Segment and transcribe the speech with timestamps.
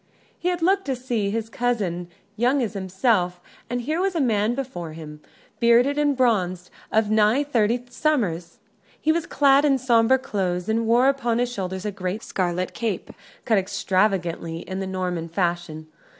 [0.39, 4.55] He had looked to see his cousin young as himself, and here was a man
[4.55, 5.21] before him,
[5.59, 8.57] bearded and bronzed, of nigh thirty summers.
[8.99, 13.11] He was clad in sombre clothes, and wore upon his shoulders a great scarlet cape,
[13.45, 15.85] cut extravagantly in the Norman fashion.